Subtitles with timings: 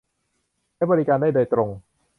[0.77, 1.69] และบริการได้โดยตรง